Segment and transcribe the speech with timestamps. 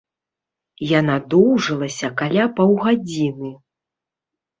[0.99, 3.51] Яна доўжылася каля паўгадзіны.